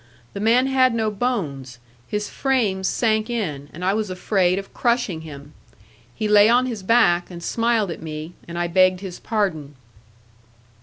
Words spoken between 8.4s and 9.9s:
and I begged his pardon.